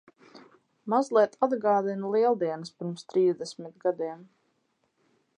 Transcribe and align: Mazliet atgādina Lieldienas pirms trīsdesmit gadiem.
Mazliet 0.93 1.35
atgādina 1.47 2.09
Lieldienas 2.15 2.73
pirms 2.79 3.05
trīsdesmit 3.13 3.77
gadiem. 3.87 4.25